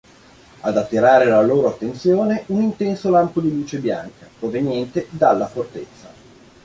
[0.61, 6.09] Ad attirare la loro attenzione un intenso lampo di luce bianca proveniente dalla fortezza.